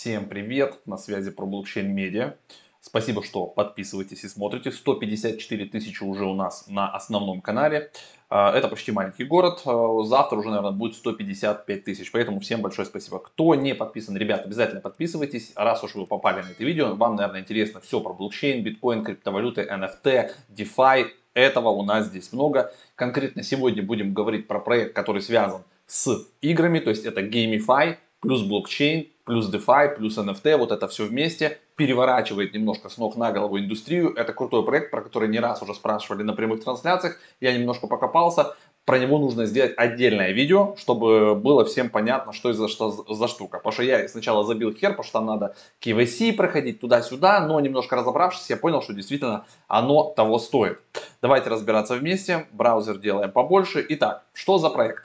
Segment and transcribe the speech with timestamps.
[0.00, 2.36] Всем привет, на связи про блокчейн медиа.
[2.80, 4.70] Спасибо, что подписываетесь и смотрите.
[4.70, 7.90] 154 тысячи уже у нас на основном канале.
[8.30, 9.62] А, это почти маленький город.
[9.64, 12.12] А, завтра уже, наверное, будет 155 тысяч.
[12.12, 13.18] Поэтому всем большое спасибо.
[13.18, 15.50] Кто не подписан, ребят, обязательно подписывайтесь.
[15.56, 19.62] Раз уж вы попали на это видео, вам, наверное, интересно все про блокчейн, биткоин, криптовалюты,
[19.62, 21.06] NFT, DeFi.
[21.34, 22.72] Этого у нас здесь много.
[22.94, 26.78] Конкретно сегодня будем говорить про проект, который связан с играми.
[26.78, 32.54] То есть это Gamify плюс блокчейн плюс DeFi, плюс NFT, вот это все вместе переворачивает
[32.54, 34.12] немножко с ног на голову индустрию.
[34.14, 37.18] Это крутой проект, про который не раз уже спрашивали на прямых трансляциях.
[37.40, 38.56] Я немножко покопался.
[38.86, 43.28] Про него нужно сделать отдельное видео, чтобы было всем понятно, что это за, что, за
[43.28, 43.58] штука.
[43.58, 47.96] Потому что я сначала забил хер, потому что там надо KYC проходить туда-сюда, но немножко
[47.96, 50.80] разобравшись, я понял, что действительно оно того стоит.
[51.20, 52.46] Давайте разбираться вместе.
[52.52, 53.84] Браузер делаем побольше.
[53.90, 55.04] Итак, что за проект?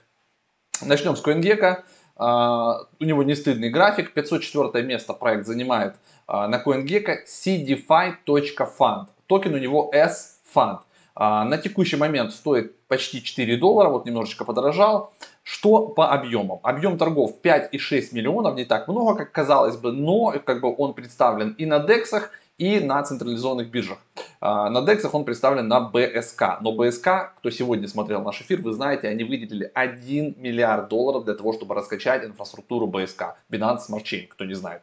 [0.81, 1.83] Начнем с CoinGecko.
[2.15, 5.95] Uh, у него не стыдный график, 504 место проект занимает
[6.27, 9.07] uh, на CoinGecko cdfi.fund.
[9.25, 10.79] Токен у него S-Fund.
[11.15, 15.11] Uh, на текущий момент стоит почти 4 доллара, вот немножечко подорожал.
[15.41, 16.59] Что по объемам?
[16.61, 21.55] Объем торгов 5,6 миллионов, не так много, как казалось бы, но как бы он представлен
[21.57, 23.99] и на дексах, и на централизованных биржах.
[24.39, 26.57] А, на DEX он представлен на BSK.
[26.61, 31.33] Но BSK, кто сегодня смотрел наш эфир, вы знаете, они выделили 1 миллиард долларов для
[31.33, 33.33] того, чтобы раскачать инфраструктуру BSK.
[33.49, 34.81] Binance Smart Chain, кто не знает.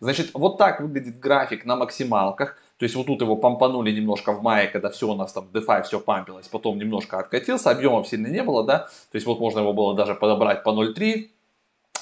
[0.00, 2.58] Значит, вот так выглядит график на максималках.
[2.78, 5.84] То есть вот тут его помпанули немножко в мае, когда все у нас там DeFi
[5.84, 8.80] все пампилось, потом немножко откатился, объемов сильно не было, да.
[8.80, 11.30] То есть вот можно его было даже подобрать по 0,3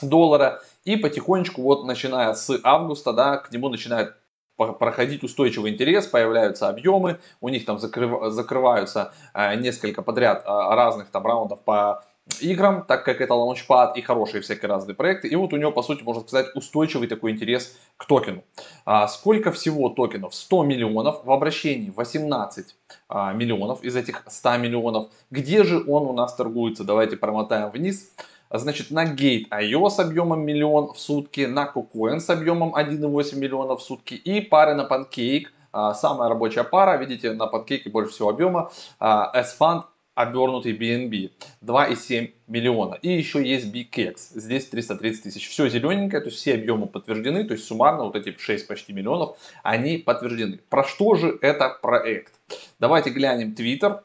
[0.03, 0.63] доллара.
[0.85, 4.15] И потихонечку вот начиная с августа, да, к нему начинает
[4.57, 11.11] проходить устойчивый интерес, появляются объемы, у них там закрыв, закрываются э, несколько подряд э, разных
[11.11, 12.05] там раундов по
[12.41, 15.29] играм, так как это лаунчпад и хорошие всякие разные проекты.
[15.29, 18.45] И вот у него, по сути, можно сказать, устойчивый такой интерес к токену.
[18.85, 20.35] А сколько всего токенов?
[20.35, 22.77] 100 миллионов, в обращении 18
[23.09, 25.11] а, миллионов из этих 100 миллионов.
[25.31, 26.85] Где же он у нас торгуется?
[26.85, 28.11] Давайте промотаем вниз.
[28.57, 33.83] Значит, на Gate.io с объемом миллион в сутки, на KuCoin с объемом 1,8 миллиона в
[33.83, 35.47] сутки и пары на Pancake.
[35.73, 38.71] А, самая рабочая пара, видите, на Pancake больше всего объема.
[39.01, 39.83] А, S-Fund
[40.15, 41.33] обернутый BNB
[41.63, 42.95] 2,7 миллиона.
[43.03, 45.49] И еще есть BKEX, здесь 330 тысяч.
[45.49, 49.37] Все зелененькое, то есть все объемы подтверждены, то есть суммарно вот эти 6 почти миллионов,
[49.65, 50.61] они подтверждены.
[50.69, 52.35] Про что же это проект?
[52.79, 54.01] Давайте глянем Twitter.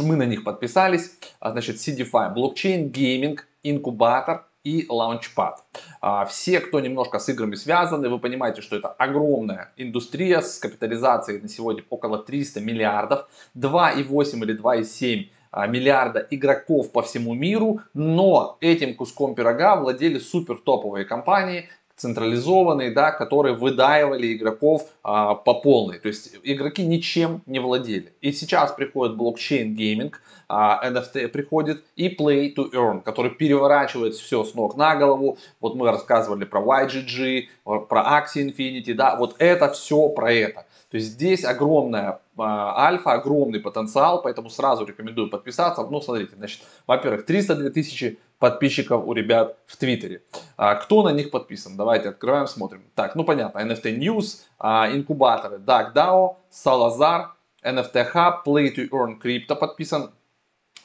[0.00, 1.12] Мы на них подписались.
[1.38, 5.64] А, значит, Seedify, блокчейн, гейминг, инкубатор и launchpad.
[6.00, 11.40] А, все, кто немножко с играми связаны, вы понимаете, что это огромная индустрия с капитализацией
[11.40, 18.58] на сегодня около 300 миллиардов, 2,8 или 2,7 а, миллиарда игроков по всему миру, но
[18.60, 21.68] этим куском пирога владели супер топовые компании,
[22.00, 25.98] централизованные, да, которые выдаивали игроков а, по полной.
[25.98, 28.14] То есть игроки ничем не владели.
[28.22, 34.44] И сейчас приходит блокчейн гейминг, а, NFT приходит и Play to Earn, который переворачивает все
[34.44, 35.36] с ног на голову.
[35.60, 40.64] Вот мы рассказывали про YGG, про Axie Infinity, да, вот это все про это.
[40.90, 45.86] То есть здесь огромная э, альфа, огромный потенциал, поэтому сразу рекомендую подписаться.
[45.88, 50.22] Ну, смотрите, значит, во-первых, 302 тысячи подписчиков у ребят в Твиттере.
[50.56, 51.76] А, кто на них подписан?
[51.76, 52.82] Давайте открываем, смотрим.
[52.96, 57.26] Так, ну понятно, NFT News, а, инкубаторы DuckDAO, Salazar,
[57.62, 60.10] NFT Hub, Play to Earn Crypto подписан,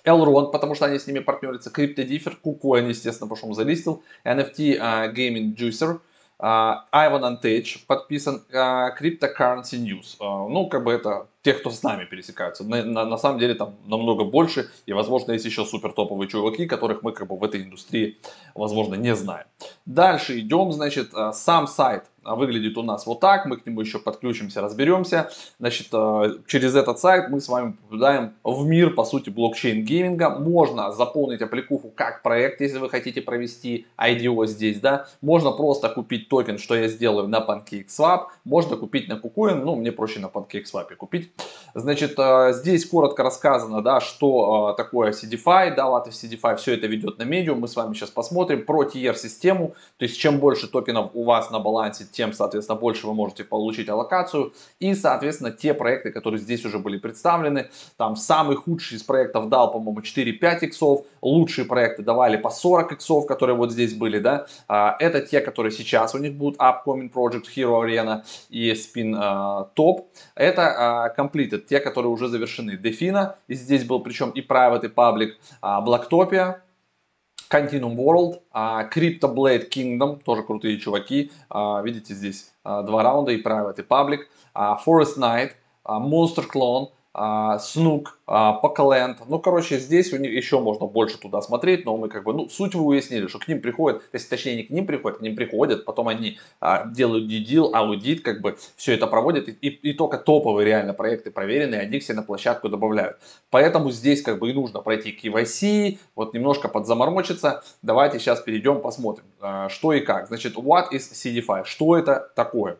[0.05, 4.77] Elrond, потому что они с ними партнерятся, CryptoDiffer, KuCoin, естественно, потому что он залистил, NFT
[4.77, 5.99] uh, Gaming Juicer,
[6.39, 10.17] Ivan Antech подписан, uh, Cryptocurrency News.
[10.19, 12.63] Uh, ну, как бы это те, кто с нами пересекаются.
[12.63, 16.65] На, на, на самом деле там намного больше, и, возможно, есть еще супер топовые чуваки,
[16.65, 18.17] которых мы как бы в этой индустрии,
[18.55, 19.45] возможно, не знаем.
[19.85, 24.61] Дальше идем, значит, сам сайт выглядит у нас вот так, мы к нему еще подключимся,
[24.61, 25.29] разберемся.
[25.59, 25.89] Значит,
[26.47, 30.39] через этот сайт мы с вами попадаем в мир, по сути, блокчейн-гейминга.
[30.39, 35.07] Можно заполнить аппликуху как проект, если вы хотите провести IDO здесь, да.
[35.21, 38.27] Можно просто купить токен, что я сделаю на PancakeSwap.
[38.43, 41.31] Можно купить на KuCoin, ну, мне проще на PancakeSwap купить.
[41.77, 46.87] Значит, э, здесь коротко рассказано, да, что э, такое Seedify, да, Lattice Seedify, все это
[46.87, 51.11] ведет на Medium, мы с вами сейчас посмотрим про tier-систему, то есть чем больше токенов
[51.13, 56.11] у вас на балансе, тем, соответственно, больше вы можете получить аллокацию, и, соответственно, те проекты,
[56.11, 61.65] которые здесь уже были представлены, там самый худший из проектов дал, по-моему, 4-5 иксов, лучшие
[61.65, 66.15] проекты давали по 40 иксов, которые вот здесь были, да, а, это те, которые сейчас
[66.15, 69.11] у них будут, Upcoming Project, Hero Arena и Spin
[69.75, 70.05] Top,
[70.35, 72.77] это uh, completed, те, которые уже завершены.
[72.77, 75.31] Дефина, и здесь был причем и private, и public,
[75.61, 76.61] а, Blacktopia,
[77.49, 81.31] Continuum World, uh, Crypto Blade Kingdom, тоже крутые чуваки.
[81.49, 84.19] Uh, видите, здесь uh, два раунда, и Private, и Public.
[84.55, 85.51] Uh, Forest Knight,
[85.85, 86.89] uh, Monster Clone,
[87.59, 89.19] Снук, Покаленд.
[89.27, 92.49] Ну, короче, здесь у них еще можно больше туда смотреть, но мы как бы, ну,
[92.49, 95.21] суть вы уяснили, что к ним приходят, то есть, точнее, не к ним приходят, к
[95.21, 99.93] ним приходят, потом они а, делают дидил, аудит, как бы все это проводят, и, и,
[99.93, 103.17] только топовые реально проекты проверенные, они все на площадку добавляют.
[103.49, 107.63] Поэтому здесь как бы и нужно пройти KYC, вот немножко подзаморочиться.
[107.81, 110.27] Давайте сейчас перейдем, посмотрим, а, что и как.
[110.27, 111.63] Значит, what is CDFI?
[111.63, 112.77] Что это такое?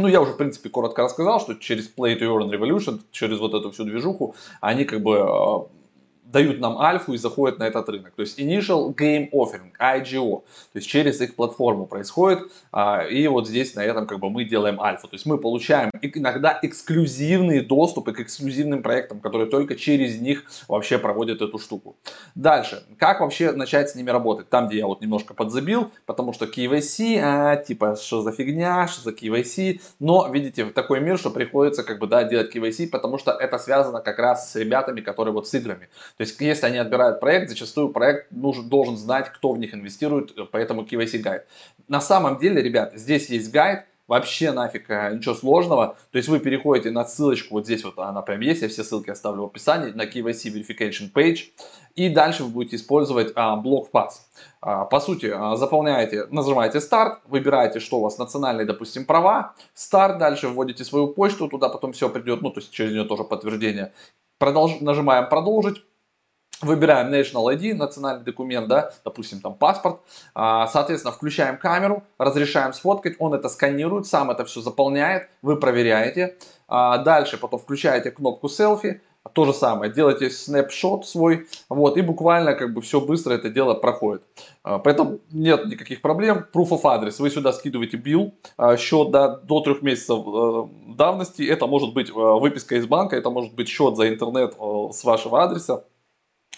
[0.00, 3.54] Ну, я уже, в принципе, коротко рассказал, что через Play to Earn Revolution, через вот
[3.54, 5.79] эту всю движуху, они как бы э,
[6.32, 8.12] дают нам альфу и заходят на этот рынок.
[8.14, 10.42] То есть Initial Game Offering, IGO,
[10.72, 14.44] то есть через их платформу происходит, а, и вот здесь на этом как бы мы
[14.44, 15.08] делаем альфу.
[15.08, 20.98] То есть мы получаем иногда эксклюзивные доступы к эксклюзивным проектам, которые только через них вообще
[20.98, 21.96] проводят эту штуку.
[22.34, 24.48] Дальше, как вообще начать с ними работать?
[24.48, 29.02] Там, где я вот немножко подзабил, потому что KYC, а, типа, что за фигня, что
[29.02, 33.32] за KYC, но видите, такой мир, что приходится как бы, да, делать KYC, потому что
[33.32, 35.88] это связано как раз с ребятами, которые вот с играми.
[36.20, 40.38] То есть, если они отбирают проект, зачастую проект нужен, должен знать, кто в них инвестирует,
[40.38, 41.46] э, поэтому KYC гайд.
[41.88, 45.96] На самом деле, ребят, здесь есть гайд, вообще нафиг э, ничего сложного.
[46.12, 49.08] То есть вы переходите на ссылочку, вот здесь вот она прям есть, я все ссылки
[49.08, 51.38] оставлю в описании, на KYC Verification Page.
[51.94, 54.28] И дальше вы будете использовать а, блок пас.
[54.60, 59.54] А, по сути, а, заполняете, нажимаете старт, выбираете, что у вас национальные, допустим, права.
[59.72, 63.24] Старт, дальше вводите свою почту, туда потом все придет, ну то есть через нее тоже
[63.24, 63.94] подтверждение.
[64.36, 65.82] Продолж, нажимаем продолжить.
[66.62, 70.00] Выбираем National ID, национальный документ, да, допустим, там паспорт.
[70.34, 76.36] А, соответственно, включаем камеру, разрешаем сфоткать, он это сканирует, сам это все заполняет, вы проверяете.
[76.68, 79.00] А, дальше потом включаете кнопку селфи,
[79.32, 83.72] то же самое, делаете снапшот свой, вот, и буквально как бы все быстро это дело
[83.72, 84.22] проходит.
[84.62, 86.44] А, поэтому нет никаких проблем.
[86.52, 88.34] Proof of address, вы сюда скидываете билл,
[88.76, 93.30] счет да, до трех месяцев э, давности, это может быть э, выписка из банка, это
[93.30, 95.84] может быть счет за интернет э, с вашего адреса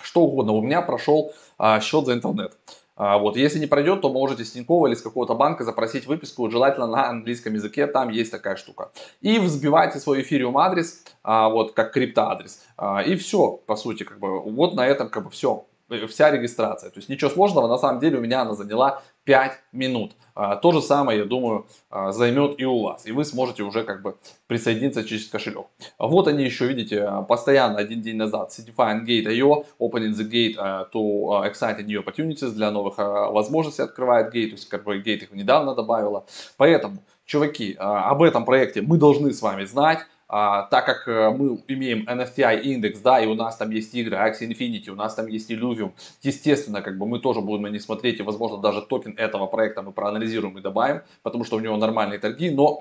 [0.00, 0.52] что угодно.
[0.52, 2.56] У меня прошел а, счет за интернет.
[2.96, 6.50] А, вот, если не пройдет, то можете с Тинькова или с какого-то банка запросить выписку,
[6.50, 8.92] желательно на английском языке, там есть такая штука.
[9.20, 12.62] И взбивайте свой эфириум адрес, а, вот, как криптоадрес.
[12.76, 15.64] А, и все, по сути, как бы, вот на этом, как бы, все
[16.08, 16.90] вся регистрация.
[16.90, 20.12] То есть ничего сложного, на самом деле у меня она заняла 5 минут.
[20.34, 23.06] А, то же самое, я думаю, а, займет и у вас.
[23.06, 24.16] И вы сможете уже как бы
[24.46, 25.66] присоединиться через кошелек.
[25.98, 30.56] Вот они еще, видите, постоянно один день назад Certifying Gate.io, Opening the Gate
[30.92, 34.48] to Exciting New Opportunities для новых возможностей открывает Gate.
[34.48, 36.24] То есть как бы Gate их недавно добавила.
[36.56, 40.00] Поэтому, чуваки, об этом проекте мы должны с вами знать.
[40.34, 44.16] А, так как э, мы имеем NFTI индекс, да, и у нас там есть игры
[44.16, 45.92] Axie Infinity, у нас там есть Illuvium,
[46.22, 49.82] естественно, как бы мы тоже будем на них смотреть, и, возможно, даже токен этого проекта
[49.82, 52.80] мы проанализируем и добавим, потому что у него нормальные торги, но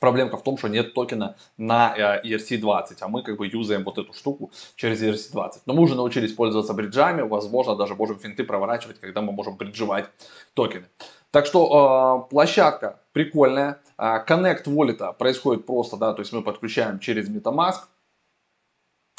[0.00, 3.98] Проблемка в том, что нет токена на э, ERC20, а мы как бы юзаем вот
[3.98, 5.62] эту штуку через ERC20.
[5.66, 10.08] Но мы уже научились пользоваться бриджами, возможно, даже можем финты проворачивать, когда мы можем бриджевать
[10.54, 10.86] токены.
[11.30, 13.80] Так что э, площадка прикольная.
[13.98, 17.80] Э, Connect Wallet происходит просто, да, то есть мы подключаем через MetaMask.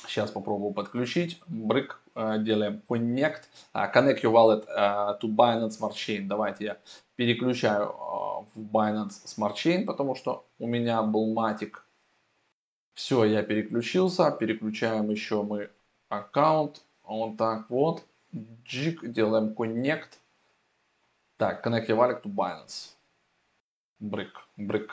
[0.08, 1.40] Сейчас попробую подключить.
[1.48, 3.42] Брык, э, делаем Connect.
[3.74, 4.66] Connect your wallet
[5.20, 6.26] to Binance Smart Chain.
[6.28, 6.78] Давайте я
[7.16, 7.94] переключаю
[8.56, 11.86] в Binance Smart Chain, потому что у меня был матик.
[12.96, 14.32] Все, я переключился.
[14.32, 15.70] Переключаем еще мы
[16.10, 16.82] аккаунт.
[17.04, 18.04] Вот так вот.
[18.66, 20.19] Джик, делаем Connect.
[21.40, 22.96] Так, connect your wallet to Binance.
[24.02, 24.92] Брик, брик.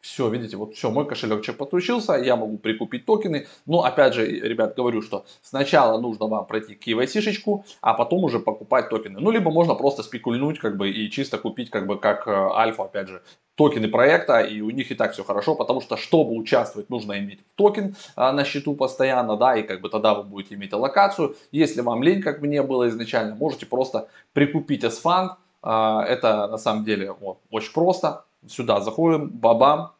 [0.00, 3.46] Все, видите, вот все, мой кошелечек подключился, я могу прикупить токены.
[3.66, 8.88] Но опять же, ребят, говорю, что сначала нужно вам пройти KYC-шечку, а потом уже покупать
[8.88, 9.20] токены.
[9.20, 12.84] Ну, либо можно просто спекульнуть, как бы, и чисто купить, как бы, как э, альфа,
[12.84, 13.22] опять же,
[13.56, 17.40] токены проекта, и у них и так все хорошо, потому что, чтобы участвовать, нужно иметь
[17.54, 21.36] токен а, на счету постоянно, да, и как бы тогда вы будете иметь аллокацию.
[21.52, 25.32] Если вам лень, как мне было изначально, можете просто прикупить S-фанд,
[25.66, 28.24] это на самом деле вот, очень просто.
[28.46, 29.92] Сюда заходим, бабам.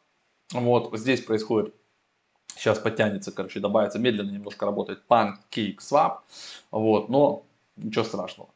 [0.53, 1.75] Вот здесь происходит,
[2.55, 6.19] сейчас подтянется, короче, добавится, медленно немножко работает PancakeSwap.
[6.71, 7.45] Вот, но
[7.77, 8.51] ничего страшного.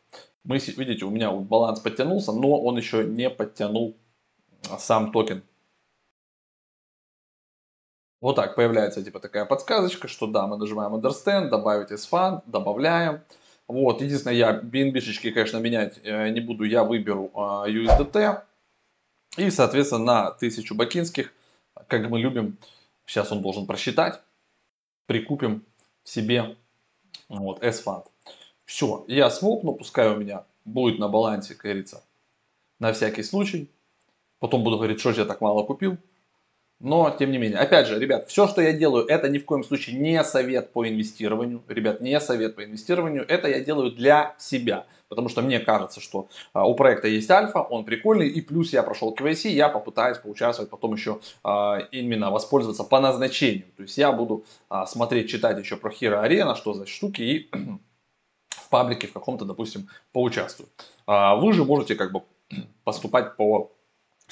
[0.45, 3.97] Мы, видите, у меня баланс подтянулся, но он еще не подтянул
[4.79, 5.43] сам токен.
[8.21, 13.23] Вот так появляется типа такая подсказочка, что да, мы нажимаем Understand, добавить S-Fund, добавляем.
[13.71, 18.17] Вот, единственное, я BNB-шечки, конечно, менять э, не буду, я выберу USDT.
[18.17, 18.45] А,
[19.37, 21.33] и, соответственно, на 1000 бакинских,
[21.87, 22.59] как мы любим,
[23.07, 24.21] сейчас он должен просчитать,
[25.07, 25.65] прикупим
[26.03, 26.57] себе
[27.29, 28.07] вот, S-фанд.
[28.65, 32.03] Все, я свопну, пускай у меня будет на балансе, как говорится,
[32.81, 33.71] на всякий случай.
[34.41, 35.97] Потом буду говорить, что же я так мало купил.
[36.81, 39.63] Но, тем не менее, опять же, ребят, все, что я делаю, это ни в коем
[39.63, 41.63] случае не совет по инвестированию.
[41.69, 43.25] Ребят, не совет по инвестированию.
[43.29, 44.87] Это я делаю для себя.
[45.11, 48.29] Потому что мне кажется, что а, у проекта есть альфа, он прикольный.
[48.29, 53.67] И плюс я прошел KYC, я попытаюсь поучаствовать потом еще а, именно воспользоваться по назначению.
[53.77, 57.21] То есть я буду а, смотреть, читать еще про Hero Arena, что за штуки.
[57.21, 57.51] И
[58.49, 60.71] в паблике в каком-то, допустим, поучаствую.
[61.07, 62.23] А, вы же можете как бы
[62.85, 63.73] поступать по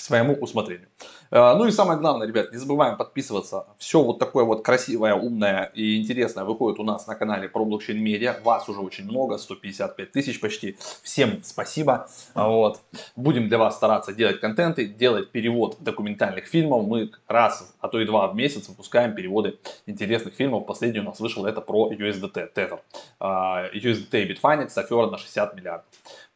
[0.01, 0.89] своему усмотрению.
[1.31, 3.67] Э, ну и самое главное, ребят, не забываем подписываться.
[3.79, 7.99] Все вот такое вот красивое, умное и интересное выходит у нас на канале про блокчейн
[8.03, 8.37] медиа.
[8.43, 10.77] Вас уже очень много, 155 тысяч почти.
[11.03, 12.09] Всем спасибо.
[12.35, 12.81] Вот.
[13.17, 16.87] Будем для вас стараться делать контенты, делать перевод документальных фильмов.
[16.87, 20.67] Мы раз, а то и два в месяц выпускаем переводы интересных фильмов.
[20.67, 22.81] Последний у нас вышел это про USDT, Tether.
[23.21, 25.87] USDT и Bitfinex, афера на 60 миллиардов.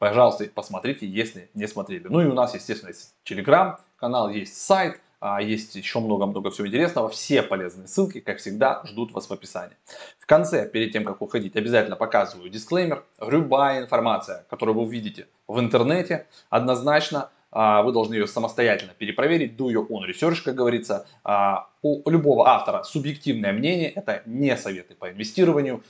[0.03, 2.09] Пожалуйста, посмотрите, если не смотрели.
[2.09, 6.67] Ну и у нас, естественно, есть Telegram канал, есть сайт, а, есть еще много-много всего
[6.67, 7.09] интересного.
[7.09, 9.77] Все полезные ссылки, как всегда, ждут вас в описании.
[10.19, 13.05] В конце, перед тем, как уходить, обязательно показываю дисклеймер.
[13.21, 19.69] Любая информация, которую вы увидите в интернете, однозначно а, вы должны ее самостоятельно перепроверить, do
[19.69, 21.07] your own research, как говорится.
[21.23, 25.83] А, у любого автора субъективное мнение, это не советы по инвестированию.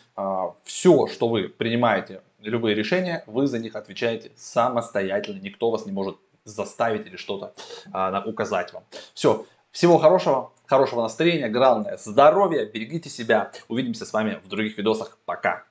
[0.64, 5.40] Все, что вы принимаете любые решения, вы за них отвечаете самостоятельно.
[5.40, 7.54] Никто вас не может заставить или что-то
[7.92, 8.84] а, указать вам.
[9.14, 9.46] Все.
[9.70, 13.52] Всего хорошего, хорошего настроения, главное здоровья, берегите себя.
[13.68, 15.18] Увидимся с вами в других видосах.
[15.24, 15.64] Пока.